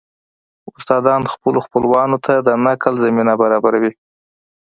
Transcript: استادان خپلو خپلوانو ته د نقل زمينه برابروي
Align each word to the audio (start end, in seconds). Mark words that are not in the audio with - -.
استادان 0.77 1.21
خپلو 1.33 1.59
خپلوانو 1.65 2.17
ته 2.25 2.33
د 2.47 2.49
نقل 2.65 2.93
زمينه 3.03 3.33
برابروي 3.41 3.91